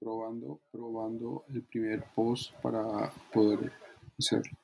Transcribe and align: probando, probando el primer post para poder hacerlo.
probando, 0.00 0.58
probando 0.72 1.44
el 1.50 1.62
primer 1.62 2.02
post 2.14 2.52
para 2.62 3.12
poder 3.32 3.70
hacerlo. 4.18 4.59